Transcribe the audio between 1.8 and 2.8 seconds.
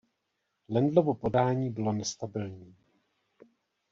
nestabilní.